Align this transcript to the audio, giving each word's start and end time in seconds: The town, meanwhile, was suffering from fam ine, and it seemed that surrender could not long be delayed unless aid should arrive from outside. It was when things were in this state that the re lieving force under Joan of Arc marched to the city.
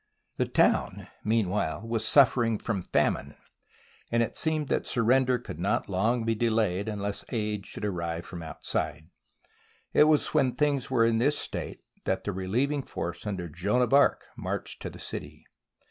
The 0.37 0.47
town, 0.47 1.09
meanwhile, 1.23 1.87
was 1.87 2.07
suffering 2.07 2.57
from 2.57 2.81
fam 2.81 3.17
ine, 3.17 3.35
and 4.11 4.23
it 4.23 4.35
seemed 4.35 4.67
that 4.69 4.87
surrender 4.87 5.37
could 5.37 5.59
not 5.59 5.89
long 5.89 6.23
be 6.25 6.33
delayed 6.33 6.89
unless 6.89 7.23
aid 7.29 7.67
should 7.67 7.85
arrive 7.85 8.25
from 8.25 8.41
outside. 8.41 9.11
It 9.93 10.05
was 10.05 10.33
when 10.33 10.53
things 10.53 10.89
were 10.89 11.05
in 11.05 11.19
this 11.19 11.37
state 11.37 11.81
that 12.05 12.23
the 12.23 12.31
re 12.31 12.47
lieving 12.47 12.81
force 12.81 13.27
under 13.27 13.47
Joan 13.47 13.83
of 13.83 13.93
Arc 13.93 14.25
marched 14.35 14.81
to 14.81 14.89
the 14.89 14.97
city. 14.97 15.45